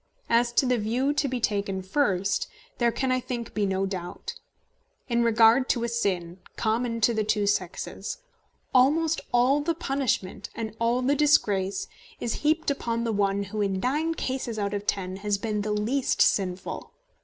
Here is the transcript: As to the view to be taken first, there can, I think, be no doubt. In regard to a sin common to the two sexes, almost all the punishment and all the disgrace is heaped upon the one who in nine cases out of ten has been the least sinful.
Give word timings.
As 0.31 0.51
to 0.53 0.65
the 0.65 0.79
view 0.79 1.13
to 1.13 1.27
be 1.27 1.39
taken 1.39 1.83
first, 1.83 2.47
there 2.79 2.91
can, 2.91 3.11
I 3.11 3.19
think, 3.19 3.53
be 3.53 3.67
no 3.67 3.85
doubt. 3.85 4.33
In 5.07 5.21
regard 5.23 5.69
to 5.69 5.83
a 5.83 5.87
sin 5.87 6.39
common 6.55 7.01
to 7.01 7.13
the 7.13 7.23
two 7.23 7.45
sexes, 7.45 8.17
almost 8.73 9.21
all 9.31 9.61
the 9.61 9.75
punishment 9.75 10.49
and 10.55 10.75
all 10.79 11.03
the 11.03 11.13
disgrace 11.13 11.87
is 12.19 12.33
heaped 12.41 12.71
upon 12.71 13.03
the 13.03 13.13
one 13.13 13.43
who 13.43 13.61
in 13.61 13.79
nine 13.79 14.15
cases 14.15 14.57
out 14.57 14.73
of 14.73 14.87
ten 14.87 15.17
has 15.17 15.37
been 15.37 15.61
the 15.61 15.71
least 15.71 16.19
sinful. 16.19 16.93